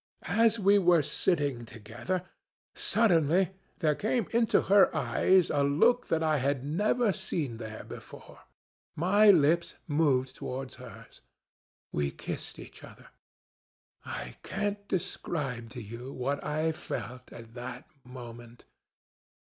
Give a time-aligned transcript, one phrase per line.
[0.23, 2.23] As we were sitting together,
[2.73, 3.51] suddenly
[3.81, 8.39] there came into her eyes a look that I had never seen there before.
[8.95, 11.21] My lips moved towards hers.
[11.91, 13.09] We kissed each other.
[14.03, 18.65] I can't describe to you what I felt at that moment.